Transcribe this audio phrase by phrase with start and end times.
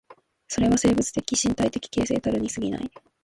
[0.47, 2.91] それは生物的身体的形成たるに過ぎない。